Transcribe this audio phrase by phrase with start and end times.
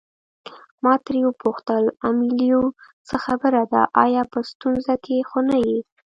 [0.83, 2.63] ما ترې وپوښتل امیلیو
[3.07, 5.77] څه خبره ده آیا په ستونزه کې خو نه یې.